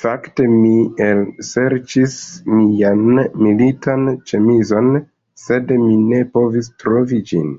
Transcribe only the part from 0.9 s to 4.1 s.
elserĉis mian militan